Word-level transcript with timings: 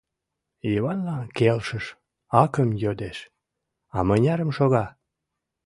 Йыванлан 0.71 1.25
келшыш, 1.37 1.85
акым 2.43 2.69
йодеш:— 2.83 3.17
А 3.97 3.99
мынярым 4.07 4.49
шога? 4.57 4.85